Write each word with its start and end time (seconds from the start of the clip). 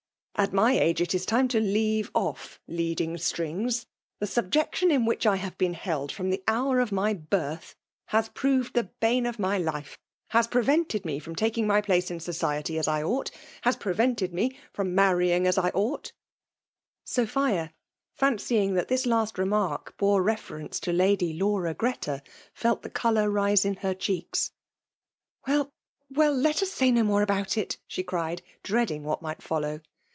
*' 0.41 0.41
At 0.41 0.53
my 0.53 0.71
age 0.71 1.01
it 1.01 1.13
is 1.13 1.23
time 1.27 1.47
to 1.49 1.59
leave 1.59 2.09
off 2.15 2.59
leading 2.67 3.15
strings. 3.19 3.85
The 4.17 4.25
subjection 4.25 4.89
in 4.89 5.05
whidi 5.05 5.27
I 5.27 5.35
have 5.35 5.55
been 5.59 5.75
held 5.75 6.11
from 6.11 6.31
the 6.31 6.43
hour 6.47 6.79
of 6.79 6.91
my 6.91 7.13
birUi 7.13 7.75
has 8.07 8.29
proved 8.29 8.73
the 8.73 8.85
bane 8.99 9.27
of 9.27 9.37
my 9.37 9.59
life— 9.59 9.99
has 10.29 10.47
prev^ted 10.47 11.05
me 11.05 11.19
from 11.19 11.35
taking 11.35 11.67
my 11.67 11.79
place 11.79 12.09
in 12.09 12.19
society 12.19 12.79
as 12.79 12.87
I 12.87 13.03
ought— 13.03 13.29
^has 13.65 13.79
prevented 13.79 14.33
me 14.33 14.57
from 14.73 14.95
marrying 14.95 15.45
as 15.45 15.59
I 15.59 15.69
ought" 15.75 16.11
PBMAt/lS 17.05 17.13
DOMmATItnt. 17.27 17.71
13 18.17 18.19
SopUft, 18.39 18.39
faiK^ng 18.39 18.73
that 18.73 18.87
this 18.87 19.05
laat 19.05 19.33
^remark 19.33 19.93
h^nte 19.99 20.25
reference 20.25 20.79
to 20.79 20.91
Lady 20.91 21.33
Laura 21.33 21.75
Greta, 21.75 22.23
'felt 22.55 22.81
the 22.81 22.89
colour 22.89 23.29
rise 23.29 23.63
in 23.63 23.75
her 23.75 23.93
dheeks. 23.93 24.53
<* 24.97 25.45
Well, 25.47 25.69
well, 26.09 26.33
let 26.33 26.63
us 26.63 26.71
say 26.71 26.89
no 26.89 27.03
more 27.03 27.21
about 27.21 27.49
itj*' 27.49 27.77
she 27.85 28.01
cried, 28.01 28.41
dreading 28.63 29.03
what 29.03 29.21
might 29.21 29.43
follow. 29.43 29.81